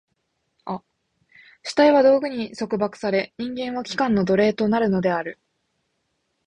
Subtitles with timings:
[0.65, 5.37] 主体は道具に束縛され、人間は器官の奴隷となるのである。